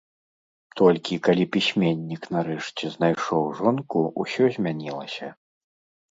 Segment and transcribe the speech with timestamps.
[0.79, 5.27] Толькі калі пісьменнік нарэшце знайшоў жонку, усё змянілася.